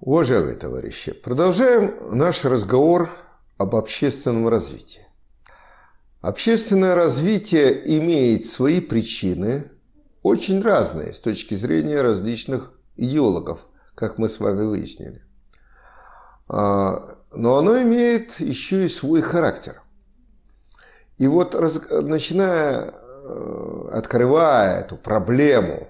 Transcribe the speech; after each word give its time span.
Уважаемые 0.00 0.56
товарищи, 0.56 1.12
продолжаем 1.12 1.94
наш 2.10 2.44
разговор 2.44 3.08
об 3.58 3.76
общественном 3.76 4.48
развитии. 4.48 5.06
Общественное 6.20 6.94
развитие 6.94 7.98
имеет 7.98 8.44
свои 8.44 8.80
причины, 8.80 9.70
очень 10.22 10.60
разные 10.62 11.14
с 11.14 11.20
точки 11.20 11.54
зрения 11.54 12.02
различных 12.02 12.72
идеологов, 12.96 13.68
как 13.94 14.18
мы 14.18 14.28
с 14.28 14.40
вами 14.40 14.64
выяснили. 14.64 15.22
А, 16.48 17.16
но 17.32 17.56
оно 17.56 17.80
имеет 17.82 18.40
еще 18.40 18.84
и 18.84 18.88
свой 18.88 19.22
характер. 19.22 19.82
И 21.18 21.28
вот 21.28 21.54
начиная, 21.54 22.92
э, 22.92 23.88
открывая 23.92 24.80
эту 24.80 24.96
проблему, 24.96 25.88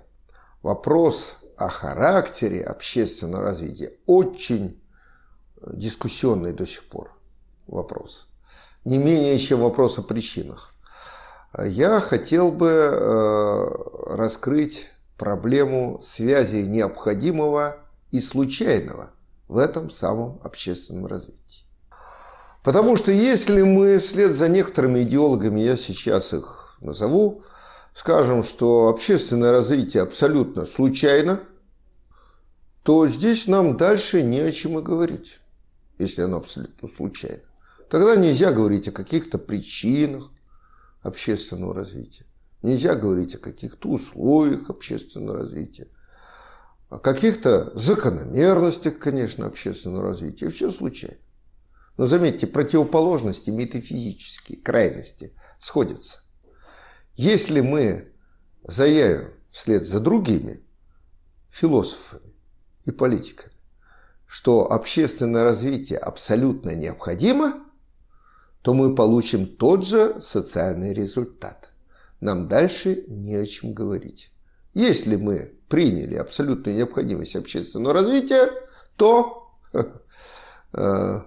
вопрос 0.63 1.39
о 1.57 1.69
характере 1.69 2.63
общественного 2.63 3.43
развития 3.43 3.93
очень 4.07 4.83
дискуссионный 5.67 6.53
до 6.53 6.67
сих 6.67 6.85
пор 6.85 7.13
вопрос. 7.67 8.29
Не 8.85 8.99
менее, 8.99 9.39
чем 9.39 9.61
вопрос 9.61 9.99
о 9.99 10.03
причинах. 10.03 10.75
Я 11.59 12.01
хотел 12.01 12.51
бы 12.51 12.69
э, 12.69 14.15
раскрыть 14.17 14.91
проблему 15.17 16.01
связи 16.03 16.57
необходимого 16.57 17.77
и 18.11 18.21
случайного 18.21 19.11
в 19.49 19.59
этом 19.59 19.91
самом 19.91 20.41
общественном 20.43 21.07
развитии. 21.07 21.65
Потому 22.63 22.97
что 22.97 23.13
если 23.13 23.63
мы 23.63 23.99
вслед 23.99 24.33
за 24.33 24.49
некоторыми 24.49 25.03
идеологами, 25.03 25.61
я 25.61 25.77
сейчас 25.77 26.33
их 26.33 26.77
назову, 26.81 27.43
скажем, 27.95 28.43
что 28.43 28.89
общественное 28.89 29.53
развитие 29.53 30.03
абсолютно 30.03 30.67
случайно, 30.67 31.41
то 32.83 33.09
здесь 33.09 33.47
нам 33.47 33.77
дальше 33.77 34.23
не 34.23 34.41
о 34.41 34.53
чем 34.53 34.79
и 34.79 34.83
говорить, 34.83 35.39
если 35.99 36.23
оно 36.23 36.39
абсолютно 36.39 36.89
случайно. 36.89 37.45
Тогда 37.89 38.17
нельзя 38.17 38.53
говорить 38.53 38.89
о 38.89 38.93
каких-то 38.93 39.39
причинах 39.39 40.31
общественного 41.03 41.75
развития. 41.75 42.27
Нельзя 42.63 42.95
говорить 42.95 43.37
о 43.37 43.39
каких-то 43.39 43.89
условиях 43.89 44.71
общественного 44.71 45.39
развития. 45.39 45.89
О 46.89 46.99
каких-то 46.99 47.71
закономерностях, 47.79 48.99
конечно, 48.99 49.47
общественного 49.47 50.03
развития. 50.03 50.49
Все 50.49 50.71
случайно. 50.71 51.19
Но 51.97 52.07
заметьте, 52.07 52.47
противоположности 52.47 53.51
метафизические, 53.51 54.59
крайности 54.59 55.33
сходятся. 55.61 56.24
Если 57.17 57.61
мы 57.61 58.13
заявим 58.65 59.31
вслед 59.51 59.85
за 59.85 60.01
другими 60.01 60.65
философами 61.49 62.35
и 62.85 62.91
политиками, 62.91 63.55
что 64.27 64.73
общественное 64.73 65.45
развитие 65.45 65.99
абсолютно 65.99 66.75
необходимо, 66.75 67.65
то 68.63 68.75
мы 68.75 68.95
получим 68.95 69.47
тот 69.47 69.85
же 69.85 70.21
социальный 70.21 70.93
результат. 70.93 71.71
Нам 72.21 72.49
дальше 72.49 73.05
не 73.07 73.37
о 73.37 73.47
чем 73.47 73.75
говорить. 73.75 74.33
Если 74.73 75.15
мы 75.15 75.55
приняли 75.69 76.17
абсолютную 76.17 76.77
необходимость 76.77 77.37
общественного 77.37 77.95
развития, 77.95 78.51
то 78.97 79.53
э, 80.73 81.21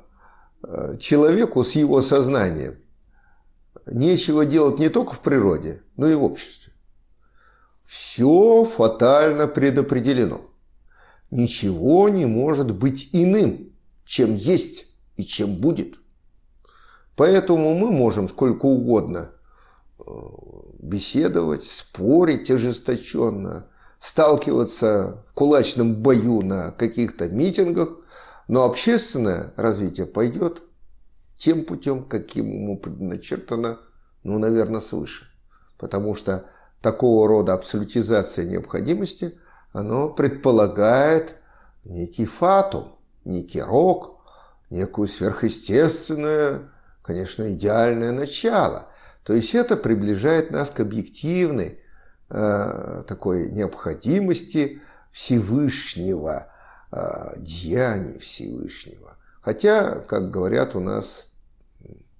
э, 0.63 0.97
человеку 0.99 1.63
с 1.63 1.73
его 1.73 2.01
сознанием 2.01 2.77
нечего 3.91 4.45
делать 4.45 4.79
не 4.79 4.89
только 4.89 5.13
в 5.13 5.21
природе, 5.21 5.81
но 5.95 6.07
и 6.07 6.15
в 6.15 6.23
обществе. 6.23 6.73
Все 7.85 8.63
фатально 8.63 9.47
предопределено. 9.47 10.41
Ничего 11.31 12.09
не 12.09 12.25
может 12.25 12.73
быть 12.73 13.09
иным, 13.13 13.71
чем 14.05 14.33
есть 14.33 14.87
и 15.15 15.23
чем 15.23 15.55
будет. 15.55 15.95
Поэтому 17.15 17.73
мы 17.73 17.91
можем 17.91 18.29
сколько 18.29 18.65
угодно 18.65 19.31
э, 19.99 20.03
беседовать, 20.79 21.63
спорить 21.63 22.51
ожесточенно, 22.51 23.67
сталкиваться 23.99 25.23
в 25.27 25.33
кулачном 25.33 25.95
бою 25.95 26.41
на 26.41 26.71
каких-то 26.71 27.27
митингах, 27.27 27.89
но 28.47 28.63
общественное 28.63 29.53
развитие 29.55 30.05
пойдет 30.05 30.61
тем 31.37 31.63
путем, 31.63 32.03
каким 32.03 32.51
ему 32.51 32.77
предначертано, 32.77 33.79
ну, 34.23 34.39
наверное, 34.39 34.81
свыше. 34.81 35.25
Потому 35.77 36.15
что 36.15 36.45
такого 36.81 37.27
рода 37.27 37.53
абсолютизация 37.53 38.45
необходимости, 38.45 39.37
оно 39.71 40.09
предполагает 40.09 41.35
некий 41.83 42.25
фатум, 42.25 42.97
некий 43.25 43.61
рок, 43.61 44.21
некую 44.69 45.07
сверхъестественное, 45.07 46.69
конечно, 47.03 47.51
идеальное 47.53 48.11
начало. 48.11 48.87
То 49.23 49.33
есть 49.33 49.53
это 49.55 49.77
приближает 49.77 50.51
нас 50.51 50.71
к 50.71 50.79
объективной 50.79 51.79
э, 52.29 53.03
такой 53.07 53.49
необходимости 53.51 54.81
Всевышнего, 55.11 56.47
э, 56.91 56.97
деяний 57.37 58.19
Всевышнего. 58.19 59.15
Хотя, 59.41 59.99
как 60.01 60.31
говорят 60.31 60.75
у 60.75 60.79
нас 60.79 61.26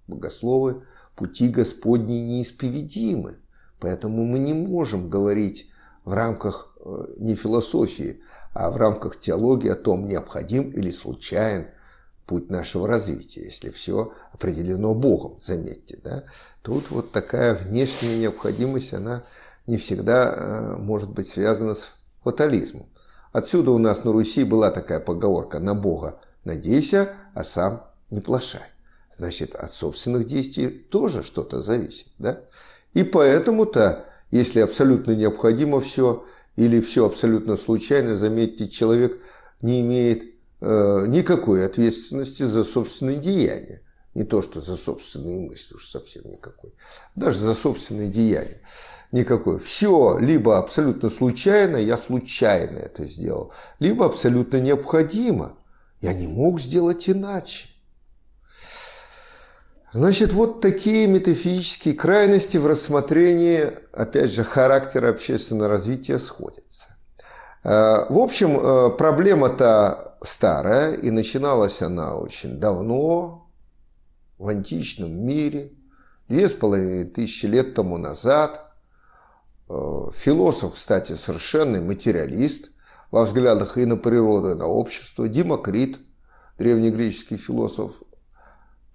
богословы, 0.08 0.84
пути 1.16 1.50
Господни 1.50 2.16
неисповедимы. 2.16 3.38
Поэтому 3.80 4.26
мы 4.26 4.40
не 4.40 4.54
можем 4.54 5.10
говорить 5.10 5.70
в 6.04 6.14
рамках 6.14 6.74
э, 6.80 7.06
не 7.20 7.36
философии, 7.36 8.22
а 8.54 8.72
в 8.72 8.78
рамках 8.78 9.20
теологии 9.20 9.70
о 9.70 9.76
том, 9.76 10.08
необходим 10.08 10.72
или 10.72 10.90
случайен 10.90 11.68
путь 12.26 12.50
нашего 12.50 12.88
развития, 12.88 13.42
если 13.46 13.70
все 13.70 14.14
определено 14.34 14.94
Богом, 14.96 15.40
заметьте. 15.42 16.00
Да? 16.04 16.24
Тут 16.62 16.92
вот 16.92 17.12
такая 17.12 17.56
внешняя 17.56 18.18
необходимость, 18.18 18.94
она 18.94 19.24
не 19.66 19.78
всегда 19.78 20.34
э, 20.34 20.76
может 20.78 21.10
быть 21.10 21.28
связана 21.28 21.76
с 21.76 21.90
фатализмом. 22.24 22.88
Отсюда 23.32 23.72
у 23.72 23.78
нас 23.78 24.04
на 24.04 24.12
Руси 24.12 24.44
была 24.44 24.72
такая 24.72 25.00
поговорка 25.00 25.60
«на 25.60 25.76
Бога 25.76 26.20
надейся, 26.44 27.14
а 27.34 27.44
сам 27.44 27.84
не 28.10 28.22
плашай» 28.22 28.77
значит, 29.12 29.56
от 29.56 29.72
собственных 29.72 30.26
действий 30.26 30.70
тоже 30.70 31.24
что-то 31.24 31.62
зависит. 31.62 32.08
Да? 32.18 32.42
И 32.94 33.04
поэтому-то, 33.04 34.06
если 34.32 34.60
абсолютно 34.60 35.12
необходимо 35.12 35.82
все, 35.82 36.26
или 36.56 36.82
все 36.82 37.06
абсолютно 37.06 37.56
случайно, 37.56 38.16
заметьте, 38.16 38.68
человек 38.68 39.22
не 39.62 39.82
имеет 39.82 40.24
э, 40.62 41.06
никакой 41.08 41.66
ответственности 41.66 42.44
за 42.44 42.64
собственные 42.64 43.18
деяния. 43.18 43.82
Не 44.16 44.24
то, 44.24 44.42
что 44.42 44.62
за 44.62 44.78
собственные 44.78 45.40
мысли, 45.40 45.76
уж 45.76 45.88
совсем 45.88 46.28
никакой. 46.28 46.74
Даже 47.16 47.38
за 47.38 47.54
собственные 47.54 48.10
деяния. 48.10 48.62
Никакой. 49.12 49.60
Все 49.60 50.18
либо 50.20 50.58
абсолютно 50.58 51.12
случайно, 51.12 51.78
я 51.78 51.98
случайно 51.98 52.80
это 52.80 53.06
сделал, 53.06 53.54
либо 53.80 54.06
абсолютно 54.06 54.58
необходимо. 54.58 55.58
Я 56.02 56.14
не 56.14 56.28
мог 56.28 56.60
сделать 56.60 57.08
иначе. 57.08 57.70
Значит, 59.98 60.32
вот 60.32 60.62
такие 60.62 61.08
метафизические 61.08 61.96
крайности 61.96 62.58
в 62.58 62.68
рассмотрении, 62.68 63.68
опять 63.92 64.32
же, 64.32 64.44
характера 64.44 65.10
общественного 65.10 65.70
развития 65.70 66.20
сходятся. 66.20 66.90
Э, 67.64 68.06
в 68.08 68.20
общем, 68.20 68.60
э, 68.60 68.92
проблема-то 68.92 70.20
старая, 70.22 70.94
и 70.94 71.10
начиналась 71.10 71.82
она 71.82 72.16
очень 72.16 72.60
давно, 72.60 73.50
в 74.38 74.48
античном 74.48 75.26
мире, 75.26 75.72
две 76.30 76.48
с 76.48 76.54
половиной 76.54 77.06
тысячи 77.06 77.48
лет 77.48 77.74
тому 77.74 77.98
назад. 77.98 78.72
Э, 79.68 80.12
философ, 80.14 80.74
кстати, 80.74 81.14
совершенный 81.14 81.82
материалист 81.82 82.70
во 83.10 83.26
взглядах 83.26 83.80
и 83.80 83.86
на 83.86 83.98
природу, 83.98 84.52
и 84.52 84.54
на 84.54 84.68
общество. 84.68 85.28
Демокрит, 85.28 86.00
древнегреческий 86.60 87.38
философ, 87.38 88.04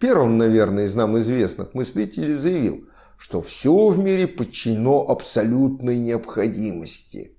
первым, 0.02 0.36
наверное, 0.36 0.86
из 0.86 0.96
нам 0.96 1.16
известных 1.20 1.74
мыслителей 1.74 2.34
заявил, 2.34 2.88
что 3.16 3.40
все 3.40 3.86
в 3.86 4.00
мире 4.00 4.26
подчинено 4.26 5.06
абсолютной 5.08 5.96
необходимости. 5.96 7.36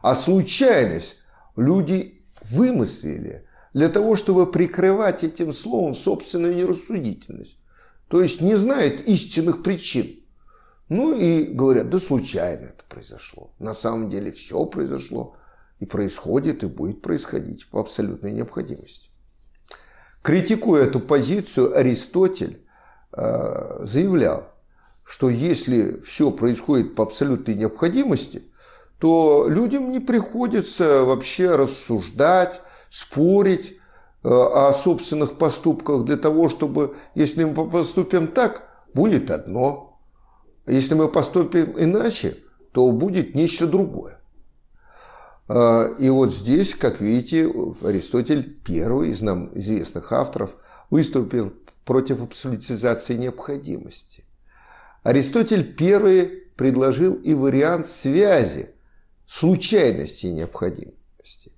А 0.00 0.14
случайность 0.14 1.16
люди 1.56 2.24
вымыслили 2.42 3.46
для 3.74 3.90
того, 3.90 4.16
чтобы 4.16 4.50
прикрывать 4.50 5.24
этим 5.24 5.52
словом 5.52 5.94
собственную 5.94 6.56
нерассудительность. 6.56 7.58
То 8.08 8.22
есть 8.22 8.40
не 8.40 8.54
знают 8.54 9.02
истинных 9.02 9.62
причин. 9.62 10.20
Ну 10.88 11.14
и 11.14 11.44
говорят, 11.44 11.90
да 11.90 12.00
случайно 12.00 12.64
это 12.64 12.84
произошло. 12.88 13.52
На 13.58 13.74
самом 13.74 14.08
деле 14.08 14.32
все 14.32 14.64
произошло 14.64 15.36
и 15.80 15.84
происходит, 15.84 16.64
и 16.64 16.66
будет 16.66 17.02
происходить 17.02 17.68
по 17.68 17.80
абсолютной 17.80 18.32
необходимости. 18.32 19.10
Критикуя 20.24 20.84
эту 20.84 21.00
позицию, 21.00 21.76
Аристотель 21.76 22.64
э, 23.12 23.84
заявлял, 23.84 24.46
что 25.04 25.28
если 25.28 26.00
все 26.00 26.30
происходит 26.30 26.94
по 26.94 27.02
абсолютной 27.02 27.54
необходимости, 27.54 28.42
то 28.98 29.44
людям 29.46 29.92
не 29.92 30.00
приходится 30.00 31.04
вообще 31.04 31.54
рассуждать, 31.56 32.62
спорить 32.88 33.72
э, 34.22 34.28
о 34.30 34.72
собственных 34.72 35.36
поступках 35.36 36.06
для 36.06 36.16
того, 36.16 36.48
чтобы, 36.48 36.96
если 37.14 37.44
мы 37.44 37.68
поступим 37.68 38.28
так, 38.28 38.66
будет 38.94 39.30
одно. 39.30 40.00
Если 40.66 40.94
мы 40.94 41.08
поступим 41.08 41.74
иначе, 41.76 42.38
то 42.72 42.90
будет 42.92 43.34
нечто 43.34 43.66
другое. 43.66 44.23
А, 45.48 45.88
и 45.98 46.08
вот 46.08 46.32
здесь, 46.32 46.74
как 46.74 47.00
видите, 47.00 47.50
Аристотель, 47.82 48.58
первый 48.64 49.10
из 49.10 49.22
нам 49.22 49.50
известных 49.58 50.12
авторов, 50.12 50.56
выступил 50.90 51.52
против 51.84 52.22
абсолютизации 52.22 53.16
необходимости. 53.16 54.24
Аристотель 55.02 55.74
первый 55.74 56.44
предложил 56.56 57.14
и 57.14 57.34
вариант 57.34 57.86
связи 57.86 58.70
случайности 59.26 60.26
и 60.26 60.32
необходимости. 60.32 61.52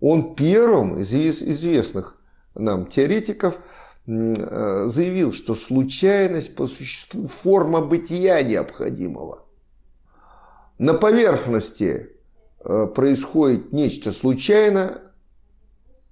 Он 0.00 0.34
первым 0.34 0.98
из 0.98 1.12
известных 1.14 2.16
нам 2.54 2.86
теоретиков 2.86 3.58
э, 4.06 4.88
заявил, 4.88 5.32
что 5.32 5.54
случайность 5.54 6.54
по 6.54 6.66
существу 6.66 7.28
форма 7.28 7.80
бытия 7.80 8.42
необходимого. 8.42 9.44
На 10.78 10.94
поверхности 10.94 12.15
происходит 12.94 13.72
нечто 13.72 14.12
случайно, 14.12 15.00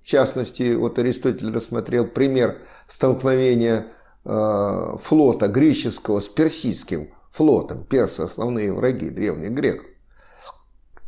в 0.04 0.06
частности, 0.06 0.74
вот 0.74 0.98
Аристотель 0.98 1.50
рассмотрел 1.50 2.06
пример 2.06 2.60
столкновения 2.86 3.86
э, 4.26 4.96
флота 5.00 5.48
греческого 5.48 6.20
с 6.20 6.28
персидским 6.28 7.08
флотом. 7.30 7.84
Персы– 7.84 8.20
основные 8.22 8.70
враги 8.74 9.08
древних 9.08 9.52
греков. 9.52 9.86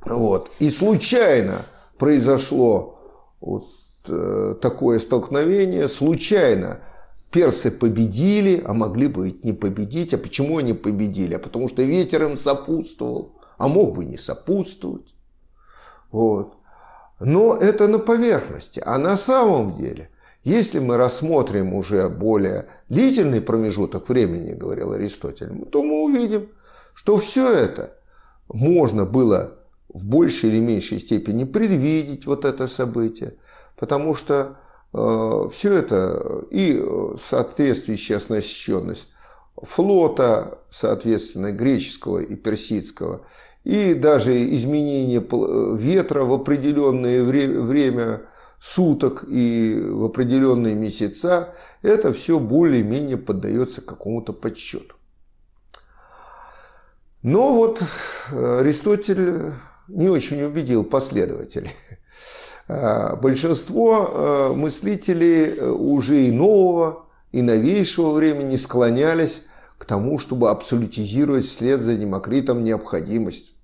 Вот. 0.06 0.50
И 0.60 0.70
случайно 0.70 1.66
произошло 1.98 2.98
вот 3.42 3.66
э, 4.08 4.54
такое 4.62 4.98
столкновение, 4.98 5.88
случайно 5.88 6.80
персы 7.30 7.70
победили, 7.70 8.62
а 8.64 8.72
могли 8.72 9.08
бы 9.08 9.26
ведь 9.26 9.44
не 9.44 9.52
победить. 9.52 10.14
А 10.14 10.18
почему 10.18 10.56
они 10.56 10.72
победили? 10.72 11.34
А 11.34 11.38
потому 11.38 11.68
что 11.68 11.82
ветер 11.82 12.22
им 12.22 12.38
сопутствовал, 12.38 13.34
а 13.58 13.68
мог 13.68 13.94
бы 13.94 14.06
не 14.06 14.16
сопутствовать. 14.16 15.15
Вот. 16.10 16.54
Но 17.20 17.56
это 17.56 17.88
на 17.88 17.98
поверхности. 17.98 18.82
А 18.84 18.98
на 18.98 19.16
самом 19.16 19.72
деле, 19.72 20.10
если 20.44 20.78
мы 20.78 20.96
рассмотрим 20.96 21.74
уже 21.74 22.08
более 22.08 22.66
длительный 22.88 23.40
промежуток 23.40 24.08
времени, 24.08 24.52
говорил 24.52 24.92
Аристотель, 24.92 25.64
то 25.72 25.82
мы 25.82 26.04
увидим, 26.04 26.48
что 26.94 27.16
все 27.18 27.50
это 27.50 27.94
можно 28.48 29.04
было 29.06 29.54
в 29.88 30.04
большей 30.06 30.50
или 30.50 30.60
меньшей 30.60 30.98
степени 30.98 31.44
предвидеть 31.44 32.26
вот 32.26 32.44
это 32.44 32.68
событие, 32.68 33.34
потому 33.76 34.14
что 34.14 34.56
э, 34.92 35.48
все 35.52 35.72
это 35.72 36.44
и 36.50 36.84
соответствующая 37.18 38.16
оснащенность 38.16 39.08
флота, 39.62 40.58
соответственно, 40.70 41.50
греческого 41.50 42.18
и 42.18 42.36
персидского, 42.36 43.22
и 43.66 43.94
даже 43.94 44.54
изменение 44.54 45.20
ветра 45.76 46.22
в 46.22 46.32
определенное 46.32 47.24
время 47.24 48.22
суток 48.60 49.24
и 49.28 49.76
в 49.84 50.04
определенные 50.04 50.76
месяца, 50.76 51.52
это 51.82 52.12
все 52.12 52.38
более-менее 52.38 53.16
поддается 53.16 53.80
какому-то 53.80 54.32
подсчету. 54.32 54.94
Но 57.24 57.54
вот 57.54 57.82
Аристотель 58.30 59.50
не 59.88 60.08
очень 60.10 60.44
убедил 60.44 60.84
последователей. 60.84 61.72
А, 62.68 63.16
большинство 63.16 64.52
мыслителей 64.54 65.56
э, 65.56 65.70
уже 65.70 66.22
и 66.22 66.32
нового, 66.32 67.06
и 67.30 67.40
новейшего 67.40 68.12
времени 68.12 68.56
склонялись 68.56 69.42
к 69.78 69.84
тому, 69.84 70.18
чтобы 70.18 70.50
абсолютизировать 70.50 71.46
вслед 71.46 71.80
за 71.80 71.94
Демокритом 71.94 72.64
необходимость, 72.64 73.55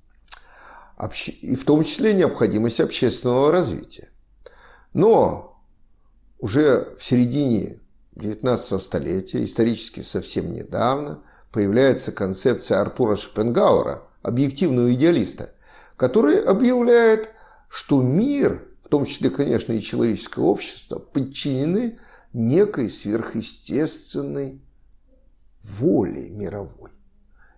и 1.42 1.56
в 1.56 1.64
том 1.64 1.82
числе 1.82 2.12
необходимость 2.12 2.80
общественного 2.80 3.52
развития. 3.52 4.08
Но 4.92 5.62
уже 6.38 6.94
в 6.98 7.04
середине 7.04 7.80
19 8.16 8.82
столетия, 8.82 9.44
исторически 9.44 10.00
совсем 10.00 10.52
недавно, 10.52 11.22
появляется 11.50 12.12
концепция 12.12 12.80
Артура 12.80 13.16
Шопенгауэра, 13.16 14.02
объективного 14.22 14.92
идеалиста– 14.94 15.52
который 16.02 16.42
объявляет, 16.42 17.30
что 17.68 18.02
мир, 18.02 18.66
в 18.82 18.88
том 18.88 19.04
числе, 19.04 19.30
конечно, 19.30 19.72
и 19.72 19.80
человеческое 19.80 20.44
общество, 20.44 20.98
подчинены 20.98 21.96
некой 22.32 22.90
сверхъестественной 22.90 24.60
воле 25.62 26.28
мировой. 26.30 26.90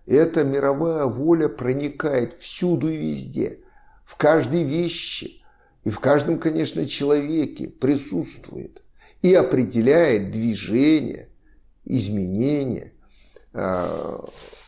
Эта 0.05 0.43
мировая 0.43 1.05
воля 1.05 1.49
проникает 1.49 2.33
всюду 2.33 2.89
и 2.89 2.97
везде, 2.97 3.59
в 4.03 4.15
каждой 4.17 4.63
вещи 4.63 5.41
и 5.83 5.89
в 5.91 5.99
каждом, 5.99 6.39
конечно, 6.39 6.85
человеке 6.85 7.67
присутствует 7.67 8.81
и 9.21 9.33
определяет 9.33 10.31
движение, 10.31 11.29
изменение 11.85 12.93
э, 13.53 14.19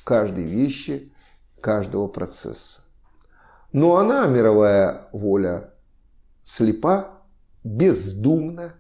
каждой 0.04 0.46
вещи, 0.46 1.12
каждого 1.60 2.08
процесса. 2.08 2.82
Но 3.74 3.98
она, 3.98 4.28
мировая 4.28 5.08
воля, 5.12 5.74
слепа, 6.46 7.24
бездумна, 7.64 8.76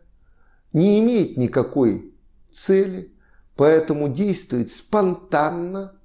не 0.73 0.99
имеет 0.99 1.37
никакой 1.37 2.15
цели, 2.51 3.13
поэтому 3.55 4.09
действует 4.09 4.71
спонтанно, 4.71 5.96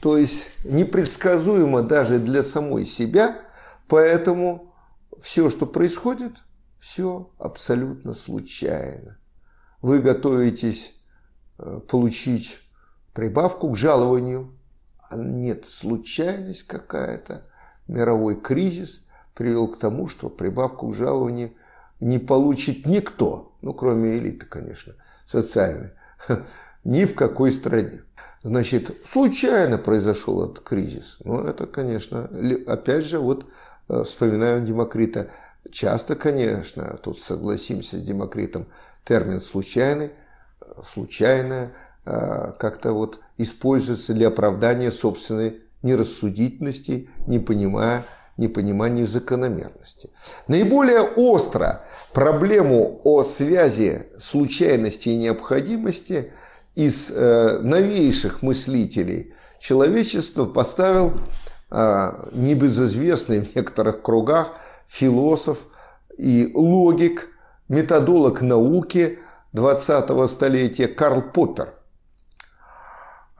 то 0.00 0.16
есть 0.16 0.52
непредсказуемо 0.64 1.82
даже 1.82 2.18
для 2.18 2.42
самой 2.42 2.84
себя, 2.86 3.40
поэтому 3.88 4.72
все, 5.20 5.50
что 5.50 5.66
происходит, 5.66 6.44
все 6.78 7.30
абсолютно 7.38 8.14
случайно. 8.14 9.18
Вы 9.82 10.00
готовитесь 10.00 10.94
э, 11.58 11.80
получить 11.88 12.60
прибавку 13.12 13.70
к 13.70 13.76
жалованию, 13.76 14.56
а 15.10 15.16
нет, 15.16 15.64
случайность 15.64 16.64
какая-то, 16.64 17.42
мировой 17.88 18.40
кризис 18.40 19.06
привел 19.34 19.68
к 19.68 19.78
тому, 19.78 20.08
что 20.08 20.28
прибавку 20.28 20.90
к 20.90 20.94
жалованию 20.94 21.52
не 22.00 22.18
получит 22.18 22.86
никто, 22.86 23.56
ну, 23.62 23.74
кроме 23.74 24.18
элиты, 24.18 24.46
конечно, 24.46 24.94
социальной, 25.26 25.92
ни 26.84 27.04
в 27.04 27.14
какой 27.14 27.52
стране. 27.52 28.02
Значит, 28.42 28.96
случайно 29.04 29.78
произошел 29.78 30.44
этот 30.44 30.60
кризис. 30.60 31.18
Ну, 31.24 31.44
это, 31.44 31.66
конечно, 31.66 32.30
опять 32.66 33.04
же, 33.04 33.18
вот 33.18 33.46
э, 33.88 34.04
вспоминаем 34.04 34.64
Демокрита. 34.64 35.28
Часто, 35.70 36.14
конечно, 36.14 36.98
тут 37.02 37.18
согласимся 37.18 37.98
с 37.98 38.02
Демокритом, 38.02 38.66
термин 39.04 39.40
«случайный», 39.40 40.12
«случайное» 40.84 41.72
э, 42.04 42.52
как-то 42.58 42.92
вот 42.92 43.20
используется 43.36 44.14
для 44.14 44.28
оправдания 44.28 44.92
собственной 44.92 45.60
нерассудительности, 45.82 47.10
не 47.26 47.38
понимая 47.38 48.06
непонимания 48.38 49.06
закономерности. 49.06 50.10
Наиболее 50.46 51.02
остро 51.02 51.84
проблему 52.14 53.00
о 53.04 53.22
связи 53.22 54.06
случайности 54.18 55.10
и 55.10 55.16
необходимости 55.16 56.32
из 56.74 57.10
э, 57.10 57.58
новейших 57.60 58.42
мыслителей 58.42 59.34
человечества 59.58 60.46
поставил 60.46 61.14
э, 61.70 62.28
небезызвестный 62.32 63.40
в 63.40 63.54
некоторых 63.54 64.00
кругах 64.02 64.52
философ 64.86 65.66
и 66.16 66.50
логик, 66.54 67.28
методолог 67.68 68.40
науки 68.42 69.18
20-го 69.54 70.26
столетия 70.28 70.88
Карл 70.88 71.22
Поппер. 71.22 71.74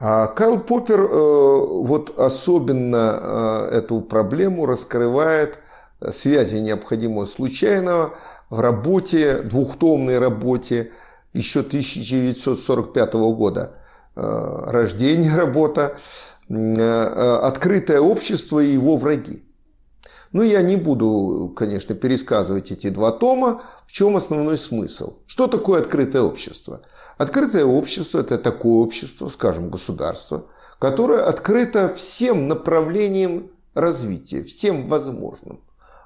А 0.01 0.27
Карл 0.27 0.61
Поппер 0.61 1.01
э, 1.01 1.07
вот 1.07 2.17
особенно 2.17 3.19
э, 3.21 3.77
эту 3.79 3.99
проблему 3.99 4.65
раскрывает 4.65 5.59
э, 5.99 6.13
связи 6.13 6.55
необходимого 6.55 7.25
случайного 7.25 8.13
в 8.49 8.61
работе, 8.61 9.39
двухтомной 9.39 10.17
работе 10.17 10.91
еще 11.33 11.59
1945 11.59 13.13
года 13.13 13.75
рождения 14.15 15.35
работа 15.37 15.95
«Открытое 16.49 17.99
общество 18.01 18.59
и 18.59 18.71
его 18.71 18.97
враги». 18.97 19.43
Ну, 20.31 20.43
я 20.43 20.61
не 20.61 20.75
буду, 20.75 21.51
конечно, 21.55 21.95
пересказывать 21.95 22.71
эти 22.71 22.89
два 22.89 23.11
тома. 23.11 23.63
В 23.87 23.91
чем 23.91 24.15
основной 24.15 24.57
смысл? 24.57 25.17
Что 25.25 25.47
такое 25.47 25.81
открытое 25.81 26.21
общество? 26.21 26.81
Открытое 27.17 27.65
общество– 27.65 28.19
это 28.19 28.37
такое 28.37 28.73
общество, 28.73 29.27
скажем, 29.27 29.69
государство, 29.69 30.45
которое 30.77 31.23
открыто 31.23 31.93
всем 31.93 32.47
направлениям 32.47 33.49
развития, 33.73 34.43
всем 34.43 34.87
возможным. 34.87 35.61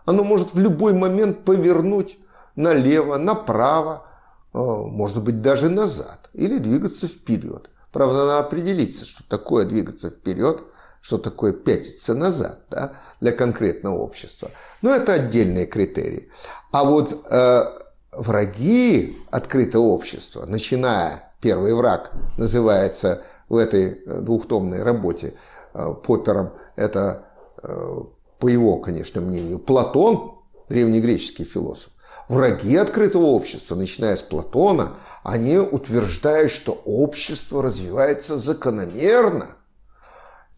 Оно 0.05 0.23
может 0.23 0.53
в 0.53 0.59
любой 0.59 0.93
момент 0.93 1.43
повернуть 1.43 2.17
налево, 2.55 3.17
направо, 3.17 4.05
э, 4.53 4.57
может 4.57 5.21
быть 5.21 5.41
даже 5.41 5.69
назад 5.69 6.29
или 6.33 6.57
двигаться 6.57 7.07
вперед. 7.07 7.69
Правда, 7.91 8.19
надо 8.19 8.39
определиться, 8.39 9.05
что 9.05 9.23
такое 9.27 9.65
двигаться 9.65 10.09
вперед, 10.09 10.63
что 11.03 11.17
такое 11.17 11.51
пятиться 11.51 12.13
назад 12.13 12.61
да, 12.71 12.93
для 13.19 13.33
конкретного 13.33 13.97
общества. 13.99 14.51
Но 14.81 14.89
это 14.89 15.11
отдельные 15.13 15.65
критерии. 15.65 16.29
А 16.71 16.85
вот 16.85 17.27
э, 17.29 17.65
враги 18.13 19.17
открытого 19.29 19.83
общества, 19.83 20.45
начиная, 20.45 21.33
первый 21.41 21.73
враг 21.75 22.13
называется 22.37 23.21
в 23.49 23.57
этой 23.57 24.01
э, 24.05 24.21
двухтомной 24.21 24.81
работе 24.81 25.33
э, 25.73 25.93
Поппером, 26.07 26.53
это, 26.77 27.25
э, 27.61 27.97
по 28.39 28.47
его, 28.47 28.77
конечно, 28.77 29.19
мнению, 29.19 29.59
Платон, 29.59 30.39
древнегреческий 30.69 31.43
философ, 31.43 31.89
Враги 32.29 32.77
открытого 32.77 33.25
общества, 33.25 33.75
начиная 33.75 34.15
с 34.15 34.21
Платона, 34.21 34.95
они 35.23 35.57
утверждают, 35.57 36.51
что 36.51 36.81
общество 36.85 37.61
развивается 37.61 38.37
закономерно. 38.37 39.49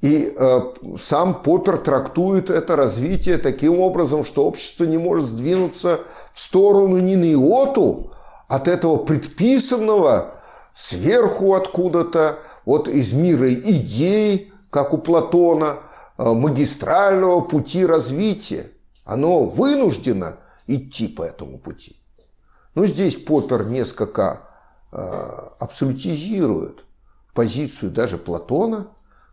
И 0.06 0.36
э, 0.38 0.62
сам 1.00 1.42
Поппер 1.42 1.78
трактует 1.78 2.52
это 2.52 2.76
развитие 2.76 3.40
таким 3.40 3.80
образом, 3.80 4.24
что 4.24 4.46
общество 4.46 4.84
не 4.84 5.00
может 5.00 5.26
сдвинуться 5.26 6.02
в 6.32 6.40
сторону 6.40 7.00
ни 7.00 7.16
на 7.16 7.34
иоту 7.34 8.12
от 8.48 8.68
этого 8.68 8.98
предписанного 8.98 10.36
сверху 10.76 11.56
откуда-то, 11.56 12.38
вот 12.66 12.88
из 12.88 13.14
мира 13.14 13.52
идей, 13.52 14.54
как 14.70 14.94
у 14.94 15.00
Платона, 15.00 15.80
э, 16.20 16.34
магистрального 16.34 17.42
пути 17.42 17.84
развития. 17.84 18.70
Оно 19.06 19.46
вынуждено 19.46 20.38
идти 20.68 21.08
по 21.08 21.24
этому 21.24 21.58
пути. 21.58 22.00
Но 22.76 22.86
здесь 22.86 23.16
Поппер 23.16 23.66
несколько 23.66 24.42
э, 24.92 24.98
абсолютизирует 25.58 26.86
позицию 27.34 27.90
даже 27.90 28.20
Платона, 28.20 28.90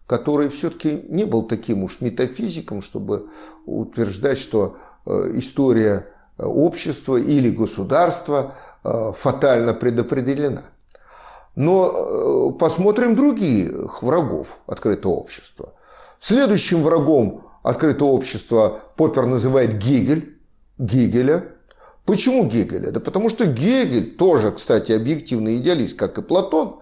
который 0.07 0.49
все-таки 0.49 1.05
не 1.09 1.25
был 1.25 1.45
таким 1.45 1.85
уж 1.85 2.01
метафизиком, 2.01 2.83
чтобы 2.83 3.29
утверждать, 3.67 4.39
что 4.39 4.77
э, 5.07 5.33
история 5.35 6.07
э, 6.39 6.45
общества 6.45 7.17
или 7.17 7.51
государства 7.51 8.55
э, 8.85 9.13
фатально 9.17 9.75
предопределена. 9.75 10.63
Но 11.55 12.53
посмотрим 12.59 13.15
других 13.15 14.03
врагов 14.03 14.59
открытого 14.67 15.13
общества. 15.13 15.75
Следующим 16.19 16.83
врагом 16.83 17.45
открытого 17.63 18.09
общества 18.09 18.81
Поппер 18.97 19.27
называет 19.27 19.77
Гегель, 19.77 20.39
Гегеля. 20.79 21.45
Почему 22.07 22.47
Гегеля? 22.47 22.91
Да 22.91 23.01
потому 23.01 23.29
что 23.29 23.45
Гегель, 23.45 24.17
тоже, 24.17 24.51
кстати, 24.51 24.93
объективный 24.93 25.59
идеалист, 25.59 25.99
как 25.99 26.17
и 26.17 26.23
Платон, 26.23 26.81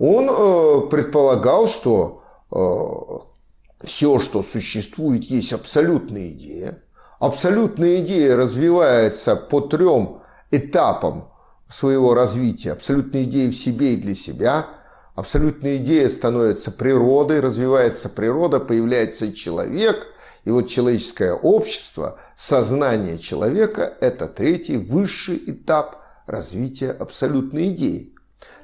он 0.00 0.28
э, 0.28 0.88
предполагал, 0.88 1.68
что 1.68 2.24
э, 2.50 3.84
все, 3.84 4.18
что 4.18 4.42
существует, 4.42 5.22
есть 5.24 5.52
абсолютная 5.52 6.30
идея. 6.30 6.82
Абсолютная 7.20 8.00
идея 8.00 8.36
развивается 8.36 9.36
по 9.36 9.60
трем 9.60 10.22
этапам 10.50 11.28
своего 11.68 12.14
развития. 12.14 12.72
Абсолютная 12.72 13.22
идея 13.24 13.50
в 13.50 13.54
себе 13.54 13.94
и 13.94 13.96
для 13.96 14.16
себя. 14.16 14.66
Абсолютная 15.14 15.76
идея 15.76 16.08
становится 16.08 16.72
природой, 16.72 17.40
развивается 17.40 18.08
природа, 18.08 18.58
появляется 18.58 19.32
человек– 19.32 20.08
и 20.44 20.50
вот 20.50 20.68
человеческое 20.68 21.34
общество, 21.34 22.18
сознание 22.36 23.18
человека– 23.18 23.94
это 24.00 24.26
третий, 24.26 24.78
высший 24.78 25.42
этап 25.46 26.02
развития 26.26 26.90
абсолютной 26.90 27.68
идеи. 27.68 28.09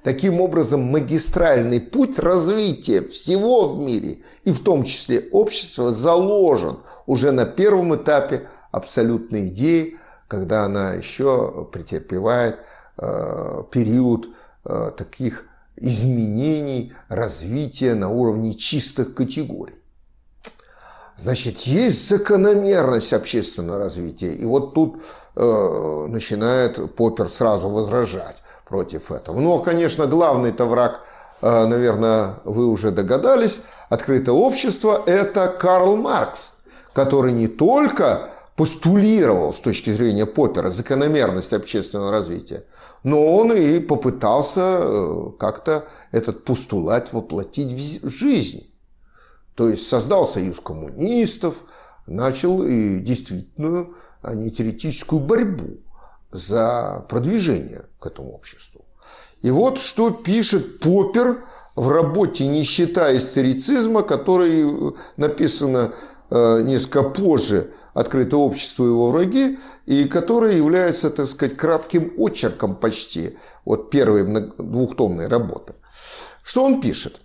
Таким 0.02 0.40
образом, 0.40 0.82
магистральный 0.82 1.80
путь 1.80 2.18
развития 2.18 3.02
всего 3.02 3.68
в 3.68 3.80
мире, 3.80 4.18
и 4.44 4.52
в 4.52 4.62
том 4.62 4.84
числе 4.84 5.28
общества, 5.32 5.92
заложен 5.92 6.78
уже 7.06 7.32
на 7.32 7.44
первом 7.44 7.94
этапе 7.96 8.48
абсолютной 8.70 9.48
идеи, 9.48 9.98
когда 10.28 10.64
она 10.64 10.92
еще 10.92 11.68
претерпевает 11.72 12.58
э, 12.98 13.64
период 13.72 14.28
э, 14.64 14.90
таких 14.96 15.44
изменений, 15.76 16.92
развития 17.08 17.94
на 17.94 18.08
уровне 18.08 18.54
чистых 18.54 19.14
категорий. 19.14 19.74
Значит, 21.18 21.60
есть 21.60 22.08
закономерность 22.08 23.12
общественного 23.12 23.78
развития. 23.78 24.34
И 24.34 24.44
вот 24.44 24.74
тут 24.74 25.02
э, 25.34 26.06
начинает 26.08 26.94
Поппер 26.94 27.28
сразу 27.28 27.70
возражать 27.70 28.42
против 28.66 29.12
этого. 29.12 29.40
Но, 29.40 29.58
конечно, 29.60 30.06
главный-то 30.06 30.64
враг, 30.64 31.04
э, 31.40 31.66
наверное, 31.66 32.34
вы 32.44 32.66
уже 32.66 32.90
догадались, 32.90 33.60
открытое 33.88 34.32
общество– 34.32 35.02
это 35.06 35.48
Карл 35.48 35.96
Маркс, 35.96 36.52
который 36.92 37.32
не 37.32 37.48
только 37.48 38.30
постулировал 38.56 39.52
с 39.52 39.60
точки 39.60 39.90
зрения 39.90 40.26
Поппера 40.26 40.70
закономерность 40.70 41.52
общественного 41.52 42.10
развития, 42.10 42.64
но 43.04 43.36
он 43.36 43.52
и 43.52 43.78
попытался 43.78 44.80
э, 44.80 45.30
как-то 45.38 45.84
этот 46.10 46.44
постулат 46.44 47.12
воплотить 47.12 48.02
в 48.02 48.08
жизнь. 48.08 48.72
То 49.54 49.68
есть 49.68 49.86
создал 49.86 50.26
союз 50.26 50.58
коммунистов, 50.60 51.56
начал 52.06 52.62
и 52.64 52.98
действительно 52.98 53.88
а 54.22 54.34
не 54.34 54.50
теоретическую 54.50 55.20
борьбу 55.20 55.78
за 56.36 57.04
продвижение 57.08 57.84
к 57.98 58.06
этому 58.06 58.32
обществу. 58.32 58.84
И 59.42 59.50
вот 59.50 59.80
что 59.80 60.10
пишет 60.10 60.80
Поппер 60.80 61.44
в 61.74 61.88
работе 61.90 62.46
«Нищета 62.46 63.16
историцизма», 63.16 64.02
которая 64.02 64.92
написана 65.16 65.92
э, 66.30 66.62
несколько 66.62 67.02
позже 67.02 67.72
«Открытое 67.94 68.36
общество 68.36 68.84
и 68.84 68.88
его 68.88 69.10
враги», 69.10 69.58
и 69.86 70.04
которая 70.04 70.54
является, 70.54 71.10
так 71.10 71.28
сказать, 71.28 71.56
кратким 71.56 72.12
очерком 72.18 72.74
почти 72.74 73.36
от 73.64 73.90
первой 73.90 74.24
двухтомной 74.58 75.28
работы. 75.28 75.74
Что 76.42 76.64
он 76.64 76.80
пишет? 76.80 77.20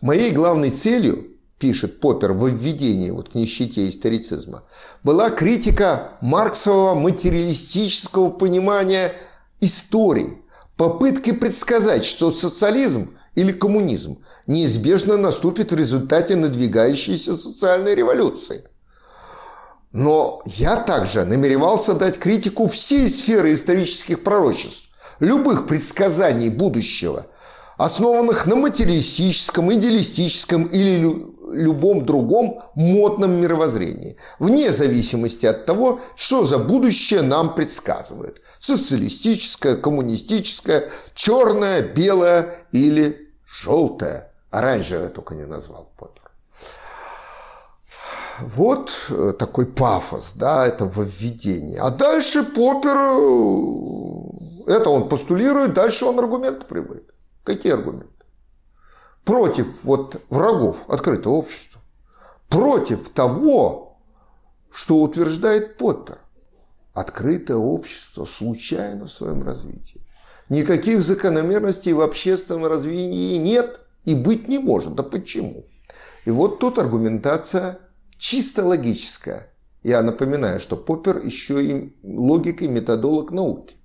Моей 0.00 0.30
главной 0.30 0.70
целью, 0.70 1.27
пишет 1.58 2.00
Поппер 2.00 2.32
в 2.32 2.46
введении 2.48 3.10
вот 3.10 3.30
к 3.30 3.34
нищете 3.34 3.88
историцизма, 3.88 4.62
была 5.02 5.30
критика 5.30 6.08
марксового 6.20 6.94
материалистического 6.94 8.30
понимания 8.30 9.14
истории, 9.60 10.38
попытки 10.76 11.32
предсказать, 11.32 12.04
что 12.04 12.30
социализм 12.30 13.10
или 13.34 13.52
коммунизм 13.52 14.18
неизбежно 14.46 15.16
наступит 15.16 15.72
в 15.72 15.76
результате 15.76 16.36
надвигающейся 16.36 17.36
социальной 17.36 17.94
революции. 17.94 18.64
Но 19.92 20.42
я 20.44 20.76
также 20.76 21.24
намеревался 21.24 21.94
дать 21.94 22.18
критику 22.18 22.68
всей 22.68 23.08
сферы 23.08 23.54
исторических 23.54 24.22
пророчеств, 24.22 24.90
любых 25.18 25.66
предсказаний 25.66 26.50
будущего– 26.50 27.26
основанных 27.78 28.44
на 28.46 28.56
материалистическом, 28.56 29.72
идеалистическом 29.72 30.64
или 30.64 31.16
любом 31.52 32.04
другом 32.04 32.62
модном 32.74 33.32
мировоззрении, 33.32 34.16
вне 34.38 34.72
зависимости 34.72 35.46
от 35.46 35.66
того, 35.66 36.00
что 36.16 36.44
за 36.44 36.58
будущее 36.58 37.22
нам 37.22 37.54
предсказывают. 37.54 38.40
Социалистическое, 38.58 39.76
коммунистическое, 39.76 40.90
черное, 41.14 41.82
белое 41.82 42.66
или 42.72 43.28
желтое. 43.46 44.30
Оранжевое 44.50 45.08
только 45.08 45.34
не 45.34 45.44
назвал 45.44 45.90
Поппер. 45.96 46.30
Вот 48.40 48.90
э, 49.10 49.32
такой 49.38 49.66
пафос, 49.66 50.32
да, 50.36 50.66
это 50.66 50.84
введение. 50.84 51.80
А 51.80 51.90
дальше 51.90 52.44
Поппер, 52.44 52.96
э, 52.96 54.72
это 54.72 54.90
он 54.90 55.08
постулирует, 55.08 55.74
дальше 55.74 56.04
он 56.04 56.18
аргументы 56.18 56.64
приводит. 56.66 57.12
Какие 57.42 57.72
аргументы? 57.72 58.17
Против 59.28 59.84
вот 59.84 60.22
врагов 60.30 60.88
открытого 60.88 61.34
общества. 61.34 61.82
Против 62.48 63.10
того, 63.10 63.98
что 64.70 65.02
утверждает 65.02 65.76
Поппер. 65.76 66.16
Открытое 66.94 67.58
общество 67.58 68.24
случайно 68.24 69.04
в 69.04 69.12
своем 69.12 69.42
развитии. 69.42 70.00
Никаких 70.48 71.02
закономерностей 71.02 71.92
в 71.92 72.00
общественном 72.00 72.64
развитии 72.64 73.36
нет 73.36 73.82
и 74.06 74.14
быть 74.14 74.48
не 74.48 74.58
может. 74.58 74.94
Да 74.94 75.02
почему? 75.02 75.66
И 76.24 76.30
вот 76.30 76.58
тут 76.58 76.78
аргументация 76.78 77.80
чисто 78.16 78.64
логическая. 78.64 79.52
Я 79.82 80.00
напоминаю, 80.00 80.58
что 80.58 80.74
Поппер 80.74 81.18
еще 81.22 81.62
и 81.62 81.94
логик 82.02 82.62
и 82.62 82.68
методолог 82.68 83.30
науки. 83.30 83.76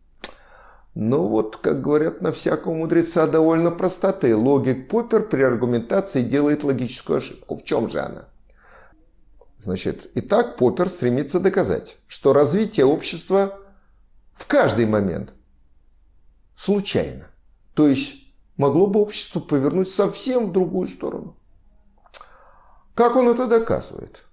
Но 0.96 1.28
вот, 1.28 1.58
как 1.58 1.82
говорят 1.82 2.22
на 2.22 2.32
всякого 2.32 2.76
мудреца, 2.76 3.26
довольно 3.26 3.72
простоты. 3.72 4.36
Логик 4.36 4.90
Поппер 4.90 5.24
при 5.28 5.42
аргументации 5.42 6.22
делает 6.22 6.64
логическую 6.64 7.18
ошибку. 7.18 7.56
В 7.56 7.64
чем 7.64 7.90
же 7.90 8.00
она? 8.00 8.26
Значит, 9.60 10.06
и 10.16 10.22
так 10.22 10.58
Поппер 10.58 10.90
стремится 10.90 11.40
доказать, 11.40 11.98
что 12.08 12.34
развитие 12.34 12.86
общества 12.86 13.60
в 14.34 14.46
каждый 14.46 14.86
момент 14.86 15.34
случайно. 16.56 17.26
То 17.74 17.88
есть 17.88 18.14
могло 18.58 18.86
бы 18.88 19.00
общество 19.00 19.40
повернуть 19.40 19.90
совсем 19.90 20.48
в 20.48 20.52
другую 20.52 20.88
сторону. 20.88 21.38
Как 22.94 23.16
он 23.16 23.30
это 23.30 23.48
доказывает? 23.48 24.26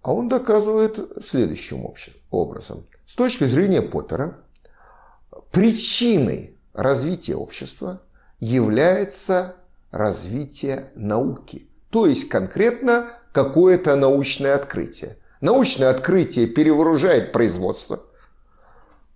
А 0.00 0.12
он 0.12 0.28
доказывает 0.28 0.98
следующим 1.22 1.86
образом. 2.30 2.86
С 3.04 3.14
точки 3.14 3.44
зрения 3.44 3.82
Поппера, 3.82 4.43
причиной 5.54 6.58
развития 6.72 7.36
общества 7.36 8.02
является 8.40 9.56
развитие 9.92 10.90
науки. 10.96 11.68
То 11.90 12.06
есть 12.06 12.28
конкретно 12.28 13.10
какое-то 13.32 13.94
научное 13.94 14.56
открытие. 14.56 15.16
Научное 15.40 15.90
открытие 15.90 16.48
перевооружает 16.48 17.32
производство. 17.32 18.02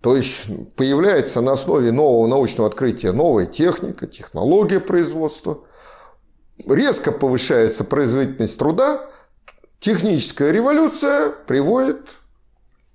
То 0.00 0.16
есть 0.16 0.47
появляется 0.76 1.40
на 1.40 1.52
основе 1.52 1.90
нового 1.90 2.28
научного 2.28 2.68
открытия 2.68 3.11
новая 3.11 3.47
техника, 3.47 4.07
технология 4.07 4.78
производства. 4.78 5.64
Резко 6.68 7.11
повышается 7.11 7.83
производительность 7.83 8.59
труда. 8.59 9.09
Техническая 9.80 10.52
революция 10.52 11.30
приводит 11.30 12.16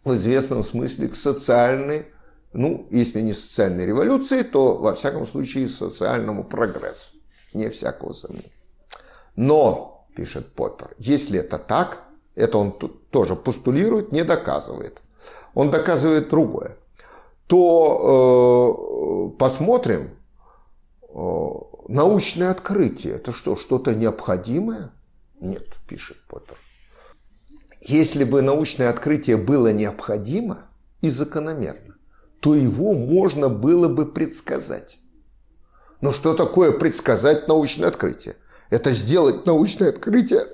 в 0.06 0.16
известном 0.16 0.64
смысле 0.64 1.10
к 1.10 1.16
социальной, 1.16 2.08
ну, 2.53 2.88
если 2.91 3.22
не 3.22 3.33
социальной 3.33 3.86
революции, 3.86 4.43
то, 4.43 4.77
во 4.77 4.93
всяком 4.93 5.25
случае, 5.25 5.69
социальному 5.69 6.43
прогрессу. 6.43 7.15
Не 7.53 7.69
всякого 7.69 8.13
сомнения. 8.13 8.50
Но 9.36 10.07
пишет 10.15 10.53
Поппер. 10.53 10.91
Если 10.98 11.39
это 11.39 11.57
так, 11.57 12.03
это 12.36 12.57
он 12.57 12.72
тоже 13.12 13.36
постулирует, 13.36 14.12
не 14.12 14.24
доказывает. 14.24 15.01
Он 15.53 15.69
доказывает 15.69 16.29
другое. 16.29 16.77
То 17.48 19.31
э, 19.33 19.38
посмотрим, 19.38 20.12
э, 21.10 21.50
научное 21.88 22.51
открытие, 22.51 23.15
это 23.15 23.31
что, 23.31 23.55
что-то 23.55 23.93
необходимое? 23.93 24.91
Нет, 25.39 25.67
пишет 25.88 26.17
Поппер. 26.27 26.57
Если 27.81 28.24
бы 28.24 28.41
научное 28.41 28.89
открытие 28.89 29.38
было 29.38 29.74
необходимо 29.74 30.60
и 31.01 31.10
закономерно, 31.10 31.93
то 32.44 32.54
его 32.54 32.94
можно 32.94 33.48
было 33.48 33.88
бы 33.88 34.06
предсказать. 34.06 35.00
Но 36.02 36.12
что 36.12 36.34
такое 36.34 36.74
предсказать 36.74 37.48
научное 37.48 37.88
открытие? 37.88 38.36
это 38.74 38.92
сделать 38.94 39.46
научное 39.46 39.90
открытие, 39.90 40.48